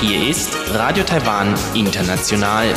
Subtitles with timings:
[0.00, 2.72] Hier ist Radio Taiwan International.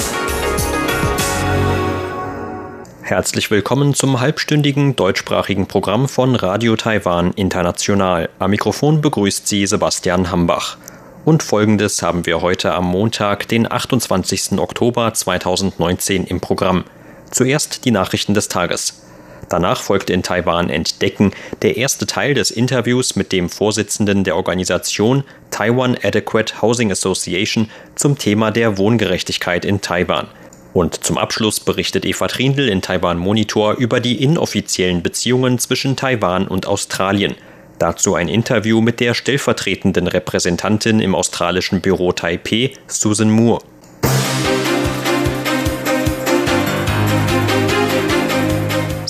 [3.04, 8.29] Herzlich willkommen zum halbstündigen deutschsprachigen Programm von Radio Taiwan International.
[8.40, 10.78] Am Mikrofon begrüßt Sie Sebastian Hambach.
[11.24, 14.58] Und folgendes haben wir heute am Montag, den 28.
[14.58, 16.85] Oktober 2019 im Programm.
[17.30, 19.02] Zuerst die Nachrichten des Tages.
[19.49, 21.31] Danach folgte in Taiwan Entdecken,
[21.62, 28.17] der erste Teil des Interviews mit dem Vorsitzenden der Organisation Taiwan Adequate Housing Association zum
[28.17, 30.27] Thema der Wohngerechtigkeit in Taiwan.
[30.73, 36.48] Und zum Abschluss berichtet Eva Trindl in Taiwan Monitor über die inoffiziellen Beziehungen zwischen Taiwan
[36.48, 37.35] und Australien–
[37.79, 43.62] Dazu ein Interview mit der stellvertretenden Repräsentantin im australischen Büro Taipeh, Susan Moore.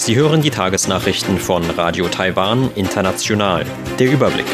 [0.06, 3.66] Sie hören die Tagesnachrichten von Radio Taiwan International.
[3.98, 4.46] Der Überblick.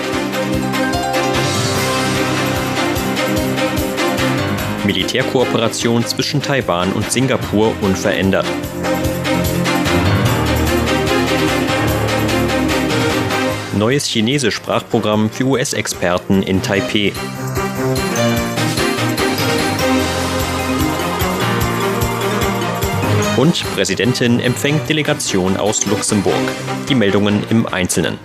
[4.86, 8.46] Militärkooperation zwischen Taiwan und Singapur unverändert.
[13.76, 17.12] Neues Chinesisch-Sprachprogramm für US-Experten in Taipeh.
[23.40, 26.34] Und Präsidentin empfängt Delegation aus Luxemburg.
[26.90, 28.20] Die Meldungen im Einzelnen.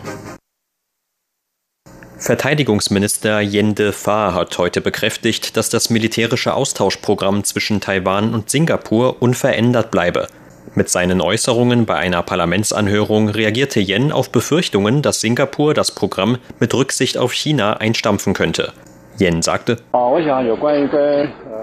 [2.18, 9.92] Verteidigungsminister Yende Fa hat heute bekräftigt, dass das militärische Austauschprogramm zwischen Taiwan und Singapur unverändert
[9.92, 10.26] bleibe.
[10.74, 16.74] Mit seinen Äußerungen bei einer Parlamentsanhörung reagierte Yen auf Befürchtungen, dass Singapur das Programm mit
[16.74, 18.72] Rücksicht auf China einstampfen könnte.
[19.20, 19.76] Yen sagte,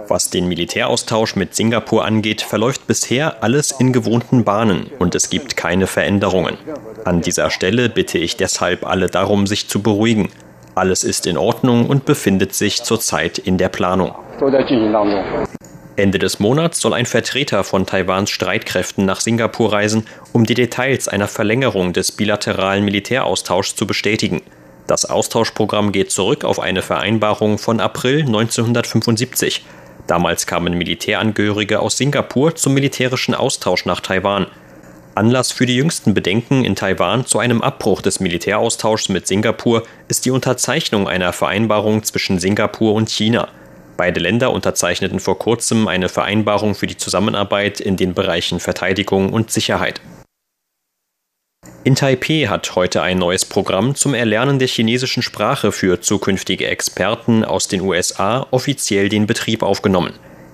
[0.07, 5.57] was den Militäraustausch mit Singapur angeht, verläuft bisher alles in gewohnten Bahnen und es gibt
[5.57, 6.57] keine Veränderungen.
[7.05, 10.29] An dieser Stelle bitte ich deshalb alle darum, sich zu beruhigen.
[10.75, 14.13] Alles ist in Ordnung und befindet sich zurzeit in der Planung.
[15.97, 21.07] Ende des Monats soll ein Vertreter von Taiwans Streitkräften nach Singapur reisen, um die Details
[21.07, 24.41] einer Verlängerung des bilateralen Militäraustauschs zu bestätigen.
[24.87, 29.63] Das Austauschprogramm geht zurück auf eine Vereinbarung von April 1975.
[30.11, 34.47] Damals kamen Militärangehörige aus Singapur zum militärischen Austausch nach Taiwan.
[35.15, 40.25] Anlass für die jüngsten Bedenken in Taiwan zu einem Abbruch des Militäraustauschs mit Singapur ist
[40.25, 43.47] die Unterzeichnung einer Vereinbarung zwischen Singapur und China.
[43.95, 49.49] Beide Länder unterzeichneten vor kurzem eine Vereinbarung für die Zusammenarbeit in den Bereichen Verteidigung und
[49.49, 50.01] Sicherheit.
[51.83, 57.43] In Taipeh hat heute ein neues Programm zum Erlernen der chinesischen Sprache für zukünftige Experten
[57.43, 60.13] aus den USA offiziell den Betrieb aufgenommen.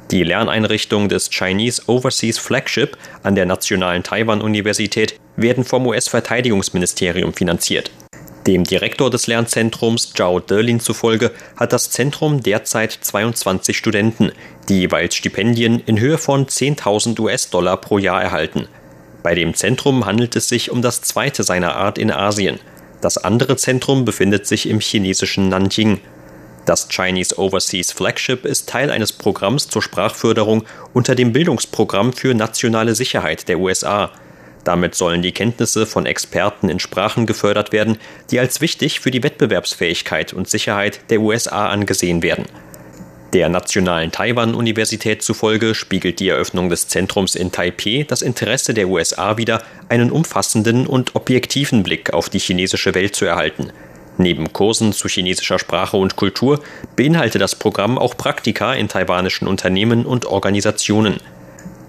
[0.10, 7.92] Die Lerneinrichtung des Chinese Overseas Flagship an der Nationalen Taiwan-Universität werden vom US-Verteidigungsministerium finanziert.
[8.48, 14.32] Dem Direktor des Lernzentrums Zhao Derlin zufolge hat das Zentrum derzeit 22 Studenten,
[14.70, 18.70] die jeweils Stipendien in Höhe von 10.000 US-Dollar pro Jahr erhalten.
[19.24, 22.60] Bei dem Zentrum handelt es sich um das zweite seiner Art in Asien.
[23.02, 26.00] Das andere Zentrum befindet sich im chinesischen Nanjing.
[26.66, 32.94] Das Chinese Overseas Flagship ist Teil eines Programms zur Sprachförderung unter dem Bildungsprogramm für nationale
[32.96, 34.12] Sicherheit der USA.
[34.64, 37.98] Damit sollen die Kenntnisse von Experten in Sprachen gefördert werden,
[38.32, 42.46] die als wichtig für die Wettbewerbsfähigkeit und Sicherheit der USA angesehen werden.
[43.34, 49.36] Der Nationalen Taiwan-Universität zufolge spiegelt die Eröffnung des Zentrums in Taipeh das Interesse der USA
[49.38, 53.72] wider, einen umfassenden und objektiven Blick auf die chinesische Welt zu erhalten.
[54.18, 56.62] Neben Kursen zu chinesischer Sprache und Kultur
[56.96, 61.18] beinhaltet das Programm auch Praktika in taiwanischen Unternehmen und Organisationen.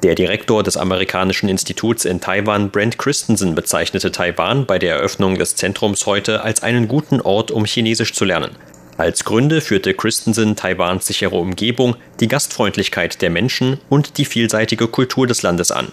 [0.03, 5.55] Der Direktor des amerikanischen Instituts in Taiwan, Brent Christensen, bezeichnete Taiwan bei der Eröffnung des
[5.55, 8.57] Zentrums heute als einen guten Ort, um Chinesisch zu lernen.
[8.99, 15.29] Als Gründe führte Christensen Taiwans sichere Umgebung, die Gastfreundlichkeit der Menschen und die vielseitige Kultur
[15.29, 15.93] des Landes an.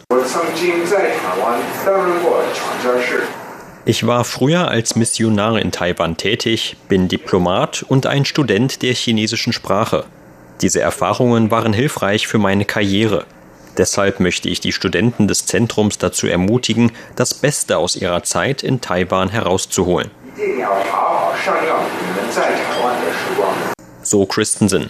[3.86, 9.53] Ich war früher als Missionar in Taiwan tätig, bin Diplomat und ein Student der chinesischen
[9.53, 10.06] Sprache.
[10.62, 13.26] Diese Erfahrungen waren hilfreich für meine Karriere.
[13.78, 18.82] Deshalb möchte ich die Studenten des Zentrums dazu ermutigen, das Beste aus ihrer Zeit in
[18.82, 20.09] Taiwan herauszuholen.
[24.02, 24.90] So Christensen.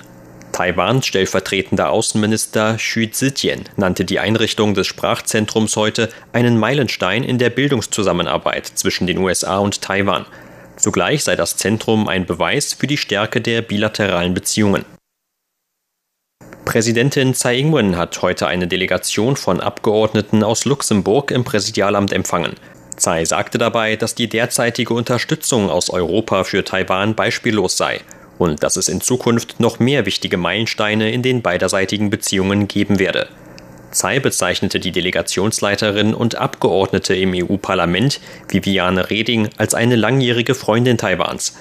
[0.52, 7.52] Taiwans stellvertretender Außenminister Xu Zijian nannte die Einrichtung des Sprachzentrums heute einen Meilenstein in der
[7.52, 10.26] Bildungszusammenarbeit zwischen den USA und Taiwan.
[10.78, 14.84] Zugleich sei das Zentrum ein Beweis für die Stärke der bilateralen Beziehungen.
[16.66, 22.56] Präsidentin Tsai Ing-wen hat heute eine Delegation von Abgeordneten aus Luxemburg im Präsidialamt empfangen.
[22.98, 28.02] Tsai sagte dabei, dass die derzeitige Unterstützung aus Europa für Taiwan beispiellos sei
[28.38, 33.28] und dass es in Zukunft noch mehr wichtige Meilensteine in den beiderseitigen Beziehungen geben werde.
[33.92, 38.20] Tsai bezeichnete die Delegationsleiterin und Abgeordnete im EU-Parlament,
[38.50, 41.56] Viviane Reding, als eine langjährige Freundin Taiwans.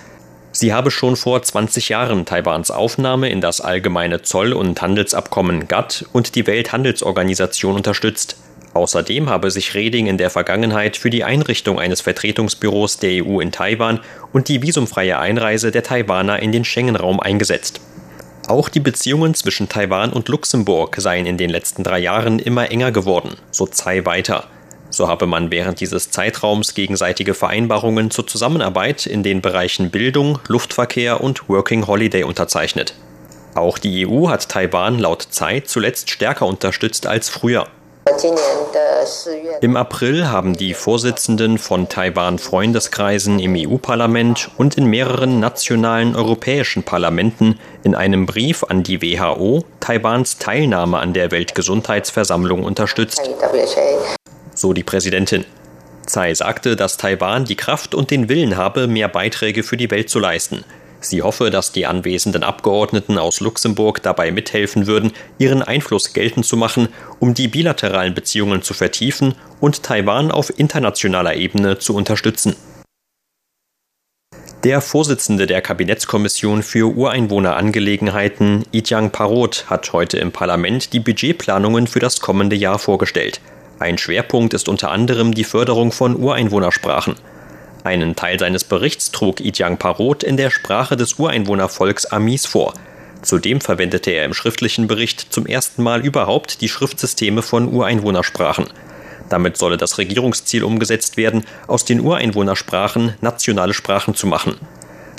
[0.50, 6.06] Sie habe schon vor 20 Jahren Taiwans Aufnahme in das allgemeine Zoll- und Handelsabkommen GATT
[6.12, 8.36] und die Welthandelsorganisation unterstützt.
[8.74, 13.52] Außerdem habe sich Reding in der Vergangenheit für die Einrichtung eines Vertretungsbüros der EU in
[13.52, 14.00] Taiwan
[14.32, 17.80] und die visumfreie Einreise der Taiwaner in den Schengen-Raum eingesetzt.
[18.48, 22.90] Auch die Beziehungen zwischen Taiwan und Luxemburg seien in den letzten drei Jahren immer enger
[22.90, 24.48] geworden, so Tsai weiter.
[24.90, 31.22] So habe man während dieses Zeitraums gegenseitige Vereinbarungen zur Zusammenarbeit in den Bereichen Bildung, Luftverkehr
[31.22, 32.94] und Working Holiday unterzeichnet.
[33.54, 37.68] Auch die EU hat Taiwan laut Tsai zuletzt stärker unterstützt als früher.
[39.60, 47.58] Im April haben die Vorsitzenden von Taiwan-Freundeskreisen im EU-Parlament und in mehreren nationalen europäischen Parlamenten
[47.82, 53.30] in einem Brief an die WHO Taiwans Teilnahme an der Weltgesundheitsversammlung unterstützt.
[54.54, 55.44] So die Präsidentin.
[56.06, 60.10] Tsai sagte, dass Taiwan die Kraft und den Willen habe, mehr Beiträge für die Welt
[60.10, 60.64] zu leisten.
[61.04, 66.56] Sie hoffe, dass die anwesenden Abgeordneten aus Luxemburg dabei mithelfen würden, ihren Einfluss geltend zu
[66.56, 66.88] machen,
[67.20, 72.56] um die bilateralen Beziehungen zu vertiefen und Taiwan auf internationaler Ebene zu unterstützen.
[74.64, 82.00] Der Vorsitzende der Kabinettskommission für Ureinwohnerangelegenheiten, Ijang Parot, hat heute im Parlament die Budgetplanungen für
[82.00, 83.42] das kommende Jahr vorgestellt.
[83.78, 87.16] Ein Schwerpunkt ist unter anderem die Förderung von Ureinwohnersprachen.
[87.84, 92.72] Einen Teil seines Berichts trug Ijang Parot in der Sprache des Ureinwohnervolks Amis vor.
[93.20, 98.68] Zudem verwendete er im schriftlichen Bericht zum ersten Mal überhaupt die Schriftsysteme von Ureinwohnersprachen.
[99.28, 104.54] Damit solle das Regierungsziel umgesetzt werden, aus den Ureinwohnersprachen nationale Sprachen zu machen.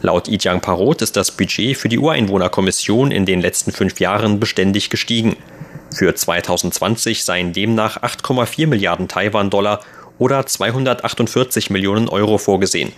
[0.01, 4.89] Laut Ijang Parot ist das Budget für die Ureinwohnerkommission in den letzten fünf Jahren beständig
[4.89, 5.37] gestiegen.
[5.95, 9.81] Für 2020 seien demnach 8,4 Milliarden Taiwan-Dollar
[10.19, 12.91] oder 248 Millionen Euro vorgesehen.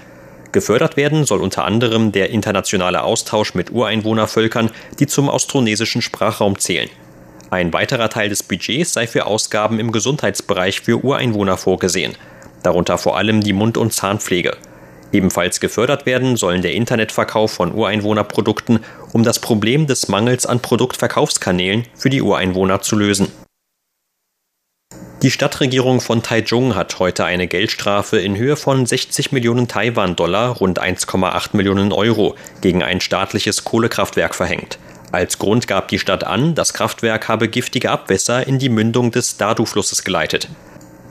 [0.52, 6.90] Gefördert werden soll unter anderem der internationale Austausch mit Ureinwohnervölkern, die zum austronesischen Sprachraum zählen.
[7.50, 12.16] Ein weiterer Teil des Budgets sei für Ausgaben im Gesundheitsbereich für Ureinwohner vorgesehen,
[12.64, 14.58] darunter vor allem die Mund- und Zahnpflege.
[15.14, 18.80] Ebenfalls gefördert werden sollen der Internetverkauf von Ureinwohnerprodukten,
[19.14, 23.32] um das Problem des Mangels an Produktverkaufskanälen für die Ureinwohner zu lösen.
[25.24, 30.80] Die Stadtregierung von Taichung hat heute eine Geldstrafe in Höhe von 60 Millionen Taiwan-Dollar, rund
[30.80, 34.78] 1,8 Millionen Euro, gegen ein staatliches Kohlekraftwerk verhängt.
[35.12, 39.38] Als Grund gab die Stadt an, das Kraftwerk habe giftige Abwässer in die Mündung des
[39.38, 40.50] Dadu-Flusses geleitet.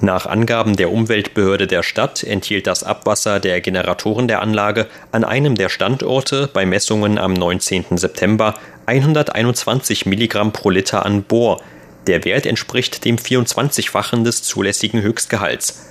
[0.01, 5.57] Nach Angaben der Umweltbehörde der Stadt enthielt das Abwasser der Generatoren der Anlage an einem
[5.57, 7.97] der Standorte bei Messungen am 19.
[7.97, 8.55] September
[8.85, 11.61] 121 Milligramm pro Liter an Bohr,
[12.07, 15.83] der Wert entspricht dem 24-fachen des zulässigen Höchstgehalts.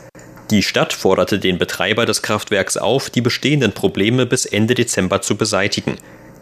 [0.51, 5.35] Die Stadt forderte den Betreiber des Kraftwerks auf, die bestehenden Probleme bis Ende Dezember zu
[5.38, 5.97] beseitigen.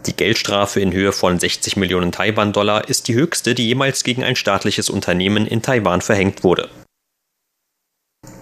[0.06, 4.36] Die Geldstrafe in Höhe von 60 Millionen Taiwan-Dollar ist die höchste, die jemals gegen ein
[4.36, 6.68] staatliches Unternehmen in Taiwan verhängt wurde.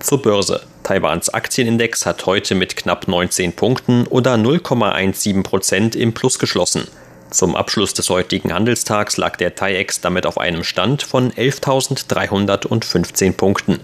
[0.00, 0.62] Zur Börse.
[0.82, 6.88] Taiwans Aktienindex hat heute mit knapp 19 Punkten oder 0,17 Prozent im Plus geschlossen.
[7.32, 13.80] Zum Abschluss des heutigen Handelstags lag der TAIEX damit auf einem Stand von 11.315 Punkten.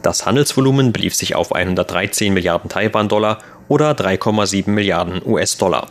[0.00, 5.88] Das Handelsvolumen belief sich auf 113 Milliarden Taiwan-Dollar oder 3,7 Milliarden US-Dollar.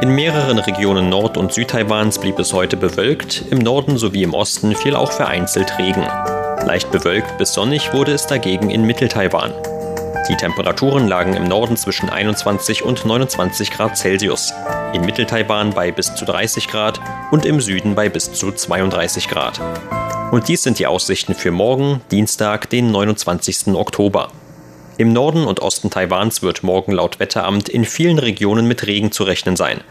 [0.00, 4.74] In mehreren Regionen Nord- und Südtaiwans blieb es heute bewölkt, im Norden sowie im Osten
[4.74, 6.06] fiel auch vereinzelt Regen.
[6.66, 9.52] Leicht bewölkt bis sonnig wurde es dagegen in Mitteltaiwan.
[10.28, 14.52] Die Temperaturen lagen im Norden zwischen 21 und 29 Grad Celsius,
[14.92, 19.60] in Mitteltaiwan bei bis zu 30 Grad und im Süden bei bis zu 32 Grad.
[20.32, 23.68] Und dies sind die Aussichten für morgen, Dienstag, den 29.
[23.68, 24.32] Oktober.
[24.98, 29.22] Im Norden und Osten Taiwans wird morgen laut Wetteramt in vielen Regionen mit Regen zu
[29.22, 29.82] rechnen sein.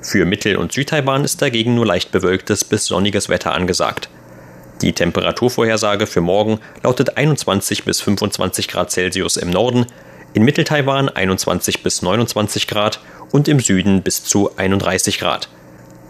[0.00, 4.08] Für Mittel- und Südtaiwan ist dagegen nur leicht bewölktes bis sonniges Wetter angesagt.
[4.82, 9.86] Die Temperaturvorhersage für morgen lautet 21 bis 25 Grad Celsius im Norden,
[10.32, 15.48] in Mitteltaiwan 21 bis 29 Grad und im Süden bis zu 31 Grad.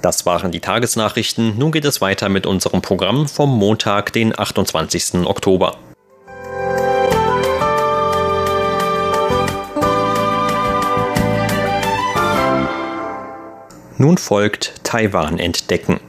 [0.03, 1.59] Das waren die Tagesnachrichten.
[1.59, 5.27] Nun geht es weiter mit unserem Programm vom Montag, den 28.
[5.27, 5.77] Oktober.
[13.99, 16.01] Nun folgt Taiwan entdecken.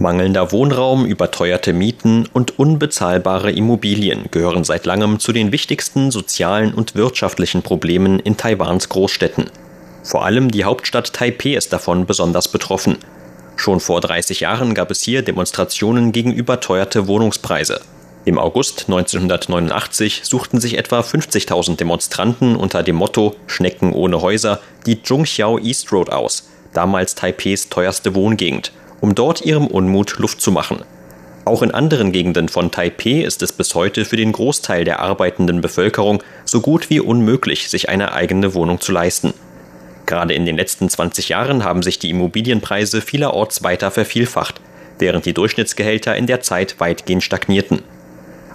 [0.00, 6.94] Mangelnder Wohnraum, überteuerte Mieten und unbezahlbare Immobilien gehören seit langem zu den wichtigsten sozialen und
[6.94, 9.50] wirtschaftlichen Problemen in Taiwans Großstädten.
[10.02, 12.96] Vor allem die Hauptstadt Taipeh ist davon besonders betroffen.
[13.56, 17.82] Schon vor 30 Jahren gab es hier Demonstrationen gegen überteuerte Wohnungspreise.
[18.24, 25.02] Im August 1989 suchten sich etwa 50.000 Demonstranten unter dem Motto Schnecken ohne Häuser die
[25.02, 30.82] Zhongxiao East Road aus, damals Taipehs teuerste Wohngegend um dort ihrem Unmut Luft zu machen.
[31.44, 35.60] Auch in anderen Gegenden von Taipeh ist es bis heute für den Großteil der arbeitenden
[35.60, 39.32] Bevölkerung so gut wie unmöglich, sich eine eigene Wohnung zu leisten.
[40.06, 44.60] Gerade in den letzten 20 Jahren haben sich die Immobilienpreise vielerorts weiter vervielfacht,
[44.98, 47.82] während die Durchschnittsgehälter in der Zeit weitgehend stagnierten.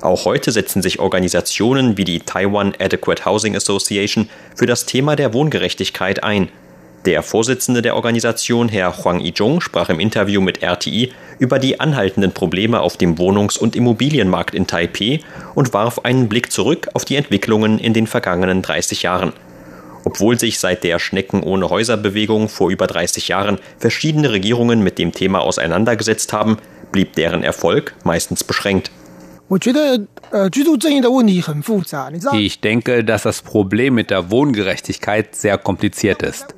[0.01, 5.33] Auch heute setzen sich Organisationen wie die Taiwan Adequate Housing Association für das Thema der
[5.33, 6.49] Wohngerechtigkeit ein
[7.05, 12.31] der Vorsitzende der Organisation, Herr Huang Yizhong, sprach im Interview mit RTI über die anhaltenden
[12.31, 15.19] Probleme auf dem Wohnungs- und Immobilienmarkt in Taipeh
[15.53, 19.33] und warf einen Blick zurück auf die Entwicklungen in den vergangenen 30 Jahren.
[20.03, 25.11] Obwohl sich seit der Schnecken ohne Häuser-Bewegung vor über 30 Jahren verschiedene Regierungen mit dem
[25.11, 26.57] Thema auseinandergesetzt haben,
[26.91, 28.91] blieb deren Erfolg meistens beschränkt.
[32.33, 36.55] Ich denke, dass das Problem mit der Wohngerechtigkeit sehr kompliziert ist.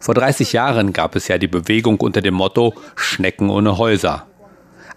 [0.00, 4.26] Vor 30 Jahren gab es ja die Bewegung unter dem Motto Schnecken ohne Häuser.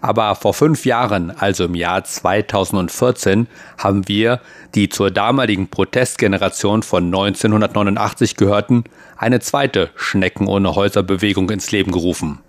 [0.00, 3.46] Aber vor fünf Jahren, also im Jahr 2014,
[3.76, 4.40] haben wir,
[4.74, 8.84] die zur damaligen Protestgeneration von 1989 gehörten,
[9.16, 12.40] eine zweite Schnecken ohne Häuser Bewegung ins Leben gerufen.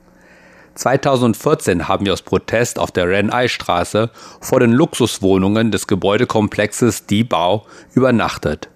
[0.76, 7.66] 2014 haben wir aus Protest auf der Ren-Ai-Straße vor den Luxuswohnungen des Gebäudekomplexes Die Bau
[7.94, 8.70] übernachtet.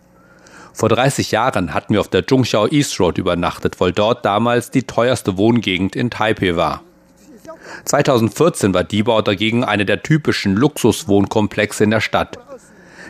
[0.74, 4.84] Vor 30 Jahren hatten wir auf der Zhongxiao East Road übernachtet, weil dort damals die
[4.84, 6.84] teuerste Wohngegend in Taipei war.
[7.86, 12.40] 2014 war Diebau dagegen eine der typischen Luxuswohnkomplexe in der Stadt.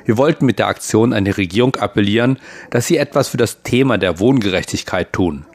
[0.05, 2.39] Wir wollten mit der Aktion an die Regierung appellieren,
[2.71, 5.45] dass sie etwas für das Thema der Wohngerechtigkeit tun.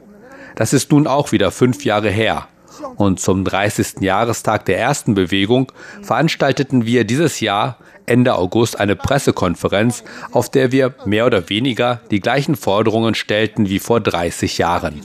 [0.55, 2.47] Das ist nun auch wieder fünf Jahre her.
[2.95, 4.01] Und zum 30.
[4.01, 10.93] Jahrestag der ersten Bewegung veranstalteten wir dieses Jahr Ende August eine Pressekonferenz, auf der wir
[11.05, 15.01] mehr oder weniger die gleichen Forderungen stellten wie vor 30 Jahren.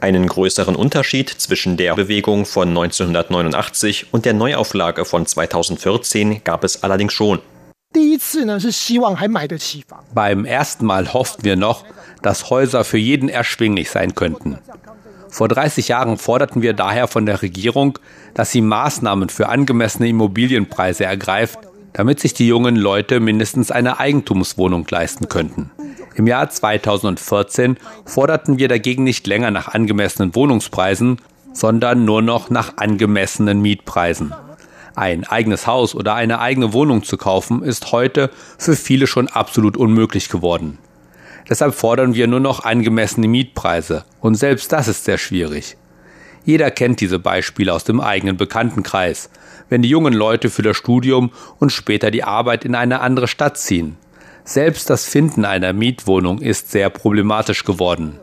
[0.00, 6.82] Einen größeren Unterschied zwischen der Bewegung von 1989 und der Neuauflage von 2014 gab es
[6.82, 7.40] allerdings schon.
[10.14, 11.84] Beim ersten Mal hofften wir noch,
[12.22, 14.58] dass Häuser für jeden erschwinglich sein könnten.
[15.28, 17.98] Vor 30 Jahren forderten wir daher von der Regierung,
[18.34, 21.58] dass sie Maßnahmen für angemessene Immobilienpreise ergreift,
[21.92, 25.70] damit sich die jungen Leute mindestens eine Eigentumswohnung leisten könnten.
[26.14, 31.20] Im Jahr 2014 forderten wir dagegen nicht länger nach angemessenen Wohnungspreisen,
[31.52, 34.34] sondern nur noch nach angemessenen Mietpreisen.
[34.96, 39.76] Ein eigenes Haus oder eine eigene Wohnung zu kaufen, ist heute für viele schon absolut
[39.76, 40.78] unmöglich geworden.
[41.50, 44.06] Deshalb fordern wir nur noch angemessene Mietpreise.
[44.20, 45.76] Und selbst das ist sehr schwierig.
[46.46, 49.28] Jeder kennt diese Beispiele aus dem eigenen Bekanntenkreis,
[49.68, 53.58] wenn die jungen Leute für das Studium und später die Arbeit in eine andere Stadt
[53.58, 53.98] ziehen.
[54.44, 58.18] Selbst das Finden einer Mietwohnung ist sehr problematisch geworden.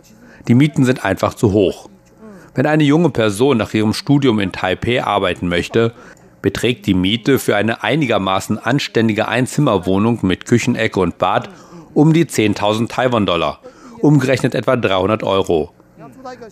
[0.47, 1.87] Die Mieten sind einfach zu hoch.
[2.55, 5.93] Wenn eine junge Person nach ihrem Studium in Taipei arbeiten möchte,
[6.43, 11.49] beträgt die Miete für eine einigermaßen anständige Einzimmerwohnung mit Küchenecke und Bad
[11.95, 13.59] um die 10.000 Taiwan-Dollar,
[14.01, 15.71] umgerechnet etwa 300 Euro.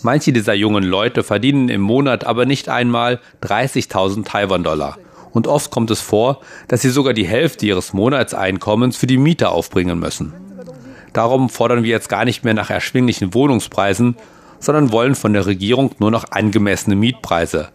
[0.01, 4.97] Manche dieser jungen Leute verdienen im Monat aber nicht einmal 30.000 Taiwan-Dollar.
[5.33, 9.49] Und oft kommt es vor, dass sie sogar die Hälfte ihres Monatseinkommens für die Miete
[9.49, 10.33] aufbringen müssen.
[11.13, 14.15] Darum fordern wir jetzt gar nicht mehr nach erschwinglichen Wohnungspreisen,
[14.59, 17.69] sondern wollen von der Regierung nur noch angemessene Mietpreise.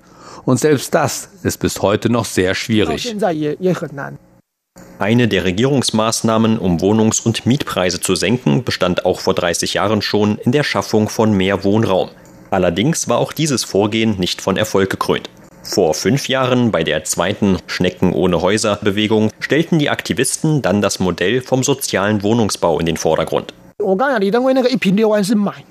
[0.46, 3.14] Und selbst das ist bis heute noch sehr schwierig.
[4.98, 10.38] Eine der Regierungsmaßnahmen, um Wohnungs- und Mietpreise zu senken, bestand auch vor 30 Jahren schon
[10.38, 12.10] in der Schaffung von mehr Wohnraum.
[12.50, 15.28] Allerdings war auch dieses Vorgehen nicht von Erfolg gekrönt.
[15.64, 21.00] Vor fünf Jahren bei der zweiten Schnecken ohne Häuser Bewegung stellten die Aktivisten dann das
[21.00, 23.52] Modell vom sozialen Wohnungsbau in den Vordergrund.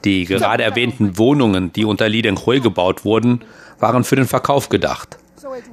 [0.05, 3.41] Die gerade erwähnten Wohnungen, die unter Li Denghui gebaut wurden,
[3.79, 5.17] waren für den Verkauf gedacht.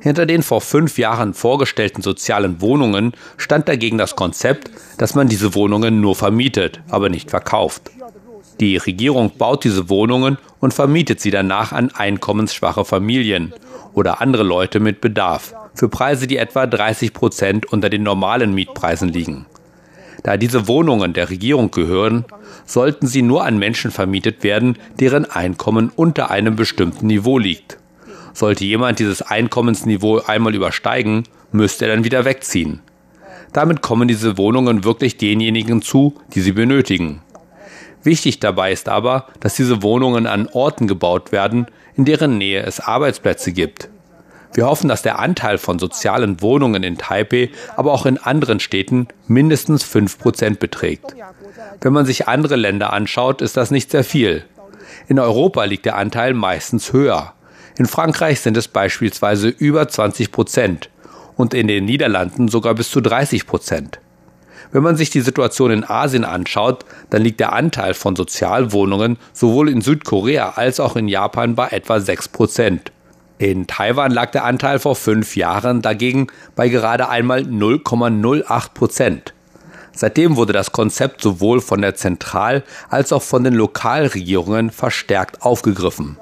[0.00, 5.54] Hinter den vor fünf Jahren vorgestellten sozialen Wohnungen stand dagegen das Konzept, dass man diese
[5.54, 7.90] Wohnungen nur vermietet, aber nicht verkauft.
[8.60, 13.54] Die Regierung baut diese Wohnungen und vermietet sie danach an einkommensschwache Familien
[13.94, 19.08] oder andere Leute mit Bedarf für Preise, die etwa 30 Prozent unter den normalen Mietpreisen
[19.08, 19.46] liegen.
[20.22, 22.24] Da diese Wohnungen der Regierung gehören,
[22.64, 27.78] sollten sie nur an Menschen vermietet werden, deren Einkommen unter einem bestimmten Niveau liegt.
[28.32, 32.80] Sollte jemand dieses Einkommensniveau einmal übersteigen, müsste er dann wieder wegziehen.
[33.52, 37.20] Damit kommen diese Wohnungen wirklich denjenigen zu, die sie benötigen.
[38.02, 42.80] Wichtig dabei ist aber, dass diese Wohnungen an Orten gebaut werden, in deren Nähe es
[42.80, 43.88] Arbeitsplätze gibt.
[44.54, 49.08] Wir hoffen, dass der Anteil von sozialen Wohnungen in Taipei, aber auch in anderen Städten
[49.26, 51.14] mindestens 5% beträgt.
[51.80, 54.44] Wenn man sich andere Länder anschaut, ist das nicht sehr viel.
[55.08, 57.34] In Europa liegt der Anteil meistens höher.
[57.76, 60.90] In Frankreich sind es beispielsweise über 20 Prozent
[61.36, 63.98] und in den Niederlanden sogar bis zu 30 Prozent.
[64.72, 69.68] Wenn man sich die Situation in Asien anschaut, dann liegt der Anteil von Sozialwohnungen sowohl
[69.68, 72.92] in Südkorea als auch in Japan bei etwa 6 Prozent.
[73.38, 79.34] In Taiwan lag der Anteil vor fünf Jahren dagegen bei gerade einmal 0,08 Prozent.
[79.94, 86.16] Seitdem wurde das Konzept sowohl von der Zentral- als auch von den Lokalregierungen verstärkt aufgegriffen.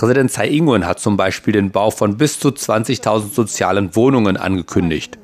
[0.00, 5.18] Präsident Tsai Ing-wen hat zum Beispiel den Bau von bis zu 20.000 sozialen Wohnungen angekündigt.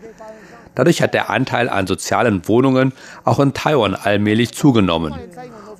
[0.74, 2.92] Dadurch hat der Anteil an sozialen Wohnungen
[3.24, 5.14] auch in Taiwan allmählich zugenommen.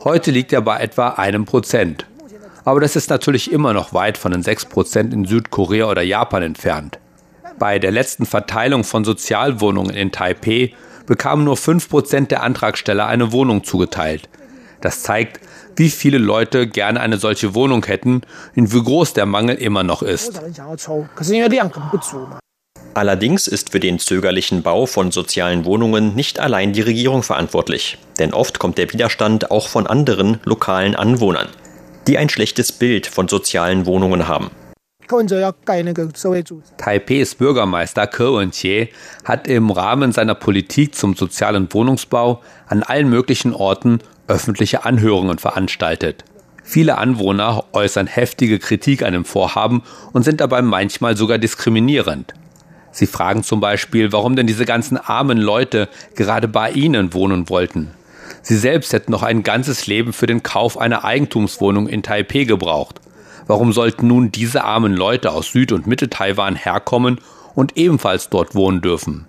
[0.03, 2.07] Heute liegt er bei etwa einem Prozent.
[2.65, 6.43] Aber das ist natürlich immer noch weit von den 6 Prozent in Südkorea oder Japan
[6.43, 6.99] entfernt.
[7.59, 10.73] Bei der letzten Verteilung von Sozialwohnungen in Taipeh
[11.05, 14.31] bekamen nur 5 Prozent der Antragsteller eine Wohnung zugeteilt.
[14.81, 15.41] Das zeigt,
[15.77, 18.23] wie viele Leute gerne eine solche Wohnung hätten
[18.57, 20.41] und wie groß der Mangel immer noch ist.
[22.95, 28.33] Allerdings ist für den zögerlichen Bau von sozialen Wohnungen nicht allein die Regierung verantwortlich, denn
[28.33, 31.49] oft kommt der Widerstand auch von anderen lokalen Anwohnern,
[32.07, 34.51] die ein schlechtes Bild von sozialen Wohnungen haben.
[36.79, 38.89] Taipehs Bürgermeister Ke Wen-chie
[39.25, 46.25] hat im Rahmen seiner Politik zum sozialen Wohnungsbau an allen möglichen Orten öffentliche Anhörungen veranstaltet.
[46.63, 52.35] Viele Anwohner äußern heftige Kritik an dem Vorhaben und sind dabei manchmal sogar diskriminierend.
[52.91, 57.93] Sie fragen zum Beispiel, warum denn diese ganzen armen Leute gerade bei ihnen wohnen wollten.
[58.43, 63.01] Sie selbst hätten noch ein ganzes Leben für den Kauf einer Eigentumswohnung in Taipeh gebraucht.
[63.47, 67.21] Warum sollten nun diese armen Leute aus Süd- und Mitte-Taiwan herkommen
[67.55, 69.27] und ebenfalls dort wohnen dürfen?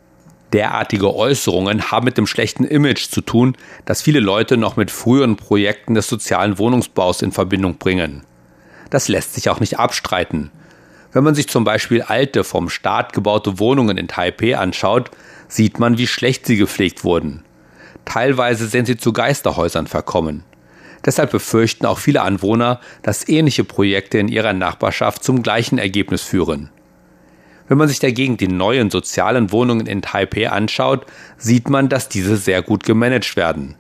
[0.54, 5.36] Derartige Äußerungen haben mit dem schlechten Image zu tun, das viele Leute noch mit früheren
[5.36, 8.24] Projekten des sozialen Wohnungsbaus in Verbindung bringen.
[8.90, 10.52] Das lässt sich auch nicht abstreiten.
[11.12, 15.12] Wenn man sich zum Beispiel alte, vom Staat gebaute Wohnungen in Taipeh anschaut,
[15.50, 17.44] sieht man, wie schlecht sie gepflegt wurden.
[18.06, 20.44] Teilweise sind sie zu Geisterhäusern verkommen.
[21.06, 26.70] Deshalb befürchten auch viele Anwohner, dass ähnliche Projekte in ihrer Nachbarschaft zum gleichen Ergebnis führen.
[27.68, 31.06] Wenn man sich dagegen die neuen sozialen Wohnungen in Taipeh anschaut,
[31.38, 33.76] sieht man, dass diese sehr gut gemanagt werden.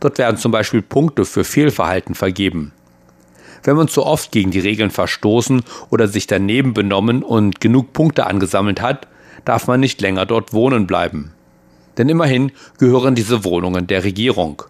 [0.00, 2.72] Dort werden zum Beispiel Punkte für Fehlverhalten vergeben.
[3.64, 8.26] Wenn man zu oft gegen die Regeln verstoßen oder sich daneben benommen und genug Punkte
[8.26, 9.08] angesammelt hat,
[9.44, 11.32] darf man nicht länger dort wohnen bleiben.
[11.96, 14.62] Denn immerhin gehören diese Wohnungen der Regierung.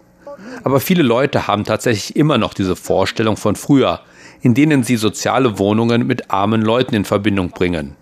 [0.63, 4.01] Aber viele Leute haben tatsächlich immer noch diese Vorstellung von früher,
[4.41, 7.95] in denen sie soziale Wohnungen mit armen Leuten in Verbindung bringen.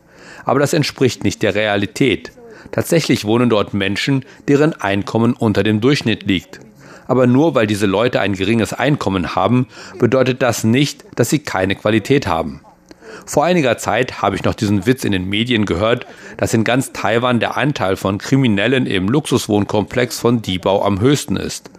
[0.47, 2.31] Aber das entspricht nicht der Realität.
[2.71, 6.62] Tatsächlich wohnen dort Menschen, deren Einkommen unter dem Durchschnitt liegt.
[7.05, 9.67] Aber nur weil diese Leute ein geringes Einkommen haben,
[9.99, 12.62] bedeutet das nicht, dass sie keine Qualität haben.
[13.25, 16.05] Vor einiger Zeit habe ich noch diesen Witz in den Medien gehört,
[16.38, 21.69] dass in ganz Taiwan der Anteil von Kriminellen im Luxuswohnkomplex von Dibau am höchsten ist.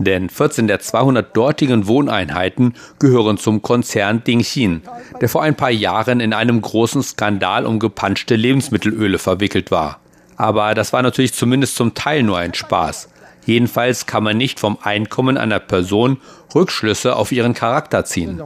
[0.00, 4.80] Denn 14 der 200 dortigen Wohneinheiten gehören zum Konzern Dingxin,
[5.20, 10.00] der vor ein paar Jahren in einem großen Skandal um gepanschte Lebensmittelöle verwickelt war.
[10.36, 13.10] Aber das war natürlich zumindest zum Teil nur ein Spaß.
[13.44, 16.16] Jedenfalls kann man nicht vom Einkommen einer Person
[16.54, 18.40] Rückschlüsse auf ihren Charakter ziehen.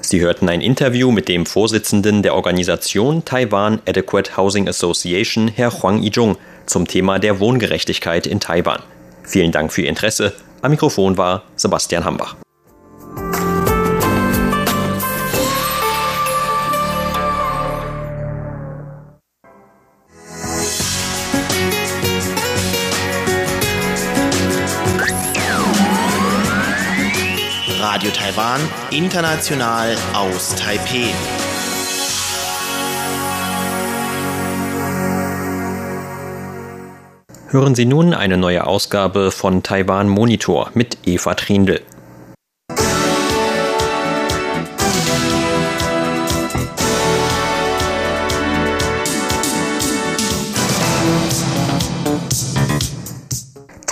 [0.00, 6.02] Sie hörten ein Interview mit dem Vorsitzenden der Organisation Taiwan Adequate Housing Association, Herr Huang
[6.02, 8.82] Yizhong, zum Thema der Wohngerechtigkeit in Taiwan.
[9.26, 10.32] Vielen Dank für Ihr Interesse.
[10.62, 12.36] Am Mikrofon war Sebastian Hambach.
[27.80, 28.60] Radio Taiwan,
[28.90, 31.10] international aus Taipeh.
[37.56, 41.80] Hören Sie nun eine neue Ausgabe von Taiwan Monitor mit Eva Trindl.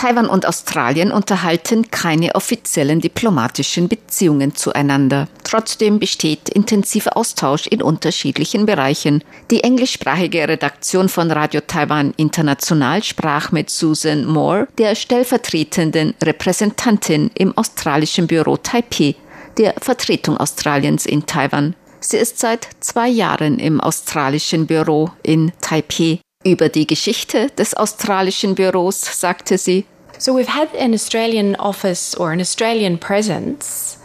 [0.05, 5.29] Taiwan und Australien unterhalten keine offiziellen diplomatischen Beziehungen zueinander.
[5.45, 9.25] Trotzdem besteht intensiver Austausch in unterschiedlichen Bereichen.
[9.51, 17.57] Die englischsprachige Redaktion von Radio Taiwan International sprach mit Susan Moore, der stellvertretenden Repräsentantin im
[17.57, 19.15] australischen Büro Taipei,
[19.57, 21.75] der Vertretung Australiens in Taiwan.
[22.01, 26.21] Sie ist seit zwei Jahren im australischen Büro in Taipei.
[26.45, 29.87] Über die Geschichte des australischen Büros sagte sie,
[30.25, 33.99] So we've had an Australian office or an Australian presence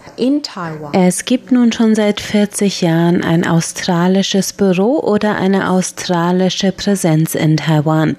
[0.91, 7.55] Es gibt nun schon seit 40 Jahren ein australisches Büro oder eine australische Präsenz in
[7.55, 8.17] Taiwan.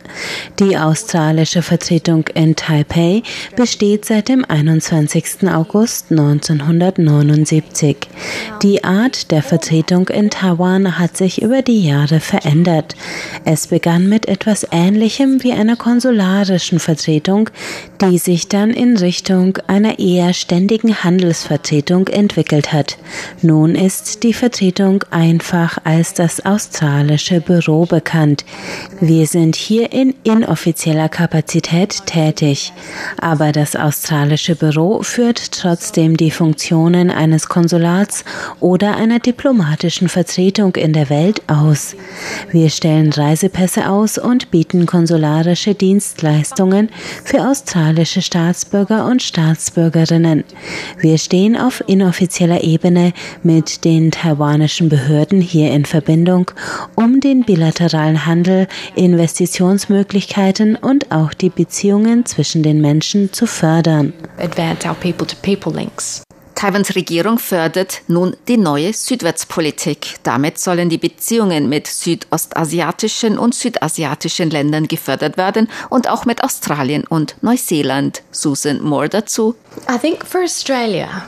[0.58, 3.22] Die australische Vertretung in Taipei
[3.54, 5.46] besteht seit dem 21.
[5.52, 7.96] August 1979.
[8.62, 12.94] Die Art der Vertretung in Taiwan hat sich über die Jahre verändert.
[13.44, 17.50] Es begann mit etwas Ähnlichem wie einer konsularischen Vertretung,
[18.00, 22.98] die sich dann in Richtung einer eher ständigen Handelsvertretung Vertretung entwickelt hat.
[23.42, 28.44] Nun ist die Vertretung einfach als das australische Büro bekannt.
[29.00, 32.72] Wir sind hier in inoffizieller Kapazität tätig,
[33.20, 38.24] aber das australische Büro führt trotzdem die Funktionen eines Konsulats
[38.60, 41.96] oder einer diplomatischen Vertretung in der Welt aus.
[42.52, 46.90] Wir stellen Reisepässe aus und bieten konsularische Dienstleistungen
[47.24, 50.44] für australische Staatsbürger und Staatsbürgerinnen.
[51.00, 56.50] Wir stehen auf inoffizieller Ebene mit den taiwanischen Behörden hier in Verbindung,
[56.96, 64.12] um den bilateralen Handel, Investitionsmöglichkeiten und auch die Beziehungen zwischen den Menschen zu fördern.
[64.38, 66.22] Advance our people to people links.
[66.60, 70.16] Taiwans Regierung fördert nun die neue Südwärtspolitik.
[70.24, 77.04] Damit sollen die Beziehungen mit südostasiatischen und südasiatischen Ländern gefördert werden und auch mit Australien
[77.08, 78.22] und Neuseeland.
[78.30, 79.54] Susan Moore dazu.
[79.90, 81.26] I think for Australia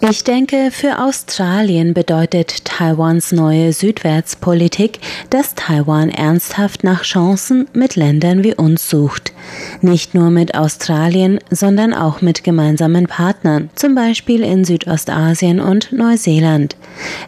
[0.00, 8.44] ich denke, für Australien bedeutet Taiwans neue Südwärtspolitik, dass Taiwan ernsthaft nach Chancen mit Ländern
[8.44, 9.32] wie uns sucht.
[9.80, 16.76] Nicht nur mit Australien, sondern auch mit gemeinsamen Partnern, zum Beispiel in Südostasien und Neuseeland.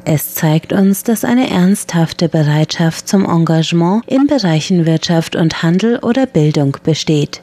[0.05, 6.27] Es zeigt uns, dass eine ernsthafte Bereitschaft zum Engagement in Bereichen Wirtschaft und Handel oder
[6.27, 7.43] Bildung besteht.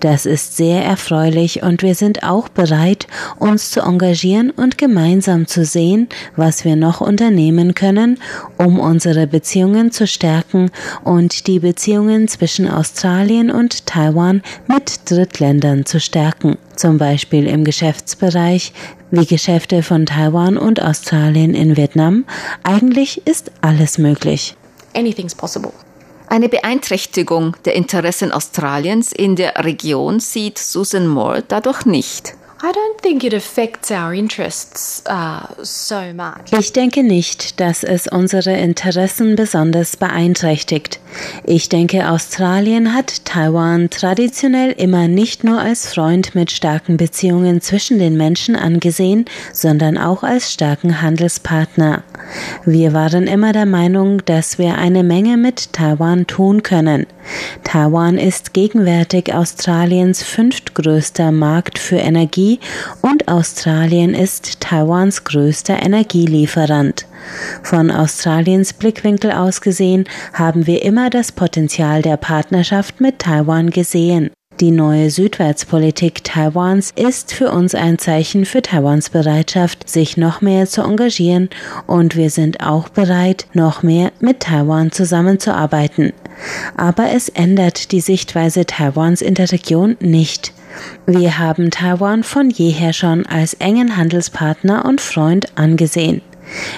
[0.00, 3.06] Das ist sehr erfreulich und wir sind auch bereit,
[3.38, 8.18] uns zu engagieren und gemeinsam zu sehen, was wir noch unternehmen können,
[8.58, 10.70] um unsere Beziehungen zu stärken
[11.04, 14.15] und die Beziehungen zwischen Australien und Taiwan
[14.66, 18.72] mit Drittländern zu stärken, zum Beispiel im Geschäftsbereich
[19.10, 22.24] wie Geschäfte von Taiwan und Australien in Vietnam.
[22.62, 24.56] Eigentlich ist alles möglich.
[24.94, 25.72] Anything's possible.
[26.28, 32.34] Eine Beeinträchtigung der Interessen Australiens in der Region sieht Susan Moore dadurch nicht.
[32.62, 32.72] Uh,
[36.58, 40.98] ich denke nicht, dass es unsere Interessen besonders beeinträchtigt.
[41.44, 47.98] Ich denke, Australien hat Taiwan traditionell immer nicht nur als Freund mit starken Beziehungen zwischen
[47.98, 52.04] den Menschen angesehen, sondern auch als starken Handelspartner.
[52.64, 57.06] Wir waren immer der Meinung, dass wir eine Menge mit Taiwan tun können.
[57.64, 62.60] Taiwan ist gegenwärtig Australiens fünftgrößter Markt für Energie
[63.02, 67.06] und Australien ist Taiwans größter Energielieferant.
[67.62, 74.30] Von Australiens Blickwinkel aus gesehen haben wir immer das Potenzial der Partnerschaft mit Taiwan gesehen.
[74.60, 80.66] Die neue Südwärtspolitik Taiwans ist für uns ein Zeichen für Taiwans Bereitschaft, sich noch mehr
[80.66, 81.50] zu engagieren
[81.86, 86.14] und wir sind auch bereit, noch mehr mit Taiwan zusammenzuarbeiten.
[86.74, 90.54] Aber es ändert die Sichtweise Taiwans in der Region nicht.
[91.06, 96.22] Wir haben Taiwan von jeher schon als engen Handelspartner und Freund angesehen.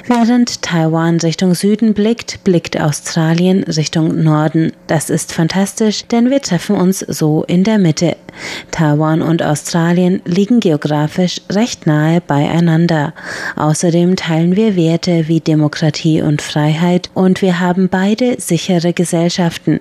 [0.07, 4.73] Während Taiwan Richtung Süden blickt, blickt Australien Richtung Norden.
[4.87, 8.17] Das ist fantastisch, denn wir treffen uns so in der Mitte.
[8.71, 13.15] Taiwan und Australien liegen geografisch recht nahe beieinander.
[13.57, 19.81] Außerdem teilen wir Werte wie Demokratie und Freiheit und wir haben beide sichere Gesellschaften.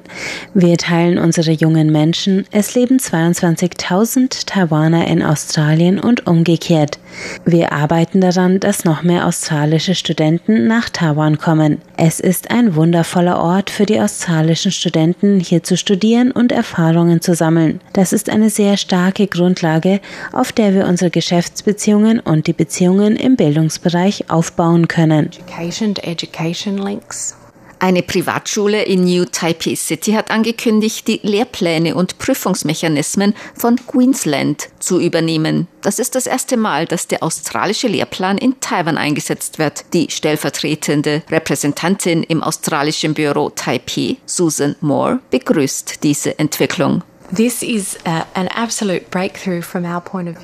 [0.54, 2.46] Wir teilen unsere jungen Menschen.
[2.52, 7.00] Es leben 22.000 Taiwaner in Australien und umgekehrt.
[7.46, 11.80] Wir arbeiten daran, dass noch mehr australische Studenten nach Taiwan kommen.
[11.98, 17.34] Es ist ein wundervoller Ort für die australischen Studenten, hier zu studieren und Erfahrungen zu
[17.34, 17.80] sammeln.
[17.94, 20.00] Das ist eine sehr starke Grundlage,
[20.34, 25.32] auf der wir unsere Geschäftsbeziehungen und die Beziehungen im Bildungsbereich aufbauen können.
[25.32, 27.36] Education to education links.
[27.80, 35.00] Eine Privatschule in New Taipei City hat angekündigt, die Lehrpläne und Prüfungsmechanismen von Queensland zu
[35.00, 35.68] übernehmen.
[35.82, 39.86] Das ist das erste Mal, dass der australische Lehrplan in Taiwan eingesetzt wird.
[39.94, 47.04] Die stellvertretende Repräsentantin im australischen Büro Taipei, Susan Moore, begrüßt diese Entwicklung.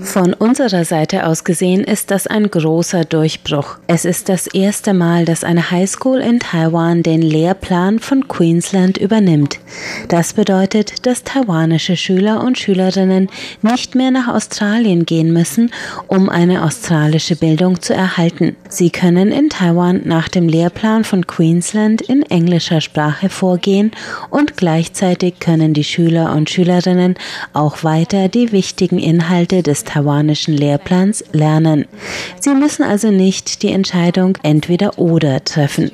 [0.03, 3.77] Von unserer Seite aus gesehen ist das ein großer Durchbruch.
[3.87, 9.59] Es ist das erste Mal, dass eine Highschool in Taiwan den Lehrplan von Queensland übernimmt.
[10.09, 13.29] Das bedeutet, dass taiwanische Schüler und Schülerinnen
[13.61, 15.71] nicht mehr nach Australien gehen müssen,
[16.07, 18.57] um eine australische Bildung zu erhalten.
[18.73, 23.91] Sie können in Taiwan nach dem Lehrplan von Queensland in englischer Sprache vorgehen
[24.31, 27.13] und gleichzeitig können die Schüler und Schülerinnen
[27.53, 31.85] auch weiter die wichtigen Inhalte des taiwanischen Lehrplans lernen.
[32.39, 35.91] Sie müssen also nicht die Entscheidung entweder oder treffen.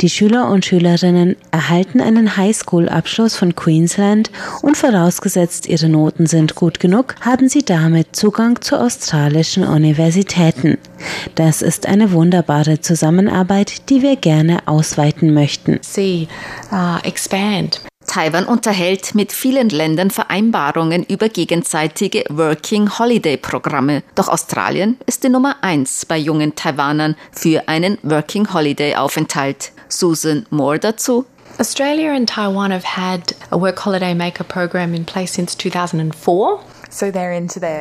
[0.00, 6.80] Die Schüler und Schülerinnen erhalten einen Highschool-Abschluss von Queensland und vorausgesetzt ihre Noten sind gut
[6.80, 10.78] genug, haben sie damit Zugang zu australischen Universitäten.
[11.34, 15.78] Das ist eine wunderbare Zusammenarbeit, die wir gerne ausweiten möchten.
[15.82, 16.28] See,
[16.72, 17.80] uh, expand.
[18.06, 24.02] Taiwan unterhält mit vielen Ländern Vereinbarungen über gegenseitige Working Holiday Programme.
[24.14, 29.72] Doch Australien ist die Nummer eins bei jungen Taiwanern für einen Working Holiday Aufenthalt.
[29.88, 31.26] Susan Moore dazu.
[31.58, 36.60] Australia and Taiwan have had a work holiday maker program in place since 2004.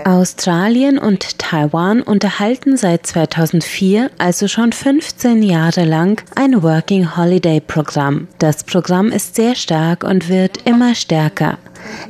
[0.06, 8.28] Australien und Taiwan unterhalten seit 2004, also schon 15 Jahre lang, ein Working Holiday Programm.
[8.39, 11.58] Das Programm ist sehr stark und wird immer stärker.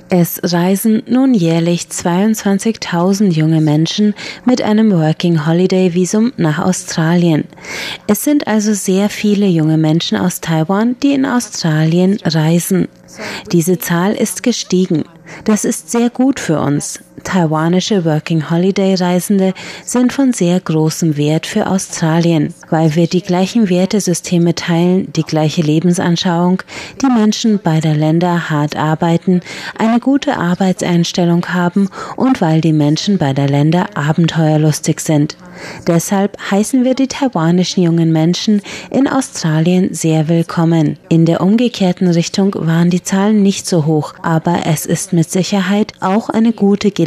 [0.10, 4.13] Es reisen nun jährlich 22.000 junge Menschen
[4.45, 7.45] mit einem Working Holiday Visum nach Australien.
[8.08, 12.88] Es sind also sehr viele junge Menschen aus Taiwan, die in Australien reisen.
[13.51, 15.05] Diese Zahl ist gestiegen.
[15.43, 16.99] Das ist sehr gut für uns.
[17.23, 19.54] Taiwanische Working Holiday Reisende
[19.86, 25.62] sind von sehr großem Wert für Australien, weil wir die gleichen Wertesysteme teilen, die gleiche
[25.62, 26.62] Lebensanschauung,
[27.01, 29.41] die Menschen beider Länder hart arbeiten,
[29.78, 35.38] eine gute Arbeitseinstellung haben und weil die Menschen beider Länder abenteuerlustig sind.
[35.88, 40.97] Deshalb heißen wir die taiwanischen jungen Menschen in Australien sehr willkommen.
[41.08, 45.93] In der umgekehrten Richtung waren die Zahlen nicht so hoch, aber es ist mit Sicherheit
[46.01, 47.04] auch eine gute Gelegenheit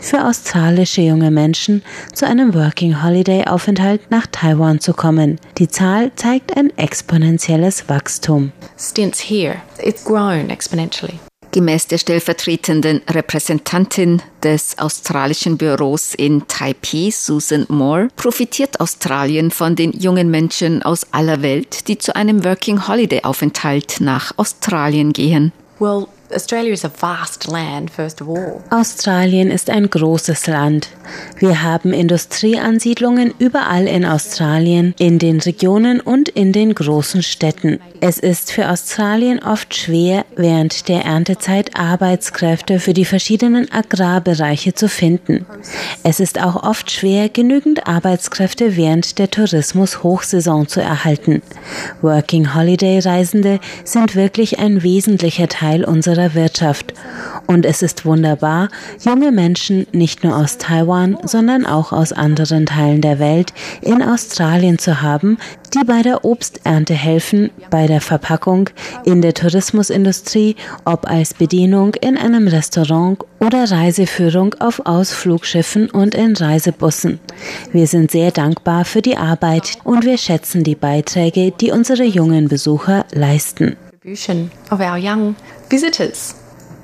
[0.00, 1.82] für australische junge Menschen
[2.12, 5.38] zu einem Working Holiday Aufenthalt nach Taiwan zu kommen.
[5.58, 8.52] Die Zahl zeigt ein exponentielles Wachstum.
[8.78, 11.18] Stints here, it's grown exponentially.
[11.50, 19.92] Gemäß der stellvertretenden Repräsentantin des australischen Büros in Taipei, Susan Moore, profitiert Australien von den
[19.92, 25.52] jungen Menschen aus aller Welt, die zu einem Working Holiday Aufenthalt nach Australien gehen.
[25.78, 28.60] Well, Australia is a vast land, first of all.
[28.68, 30.90] Australien ist ein großes Land.
[31.38, 37.80] Wir haben Industrieansiedlungen überall in Australien, in den Regionen und in den großen Städten.
[38.00, 44.88] Es ist für Australien oft schwer, während der Erntezeit Arbeitskräfte für die verschiedenen Agrarbereiche zu
[44.88, 45.46] finden.
[46.02, 51.40] Es ist auch oft schwer, genügend Arbeitskräfte während der Tourismus-Hochsaison zu erhalten.
[52.02, 56.94] Working Holiday Reisende sind wirklich ein wesentlicher Teil unserer unserer Wirtschaft.
[57.46, 58.68] Und es ist wunderbar,
[59.00, 64.78] junge Menschen nicht nur aus Taiwan, sondern auch aus anderen Teilen der Welt in Australien
[64.78, 65.38] zu haben,
[65.74, 68.68] die bei der Obsternte helfen, bei der Verpackung,
[69.04, 76.36] in der Tourismusindustrie, ob als Bedienung in einem Restaurant oder Reiseführung auf Ausflugschiffen und in
[76.36, 77.20] Reisebussen.
[77.72, 82.48] Wir sind sehr dankbar für die Arbeit und wir schätzen die Beiträge, die unsere jungen
[82.48, 83.76] Besucher leisten.
[85.70, 86.34] Visitors.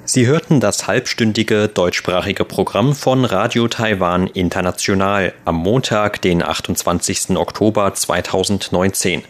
[0.06, 7.30] Sie hörten das halbstündige deutschsprachige Programm von Radio Taiwan International am Montag, den 28.
[7.36, 9.22] Oktober 2019.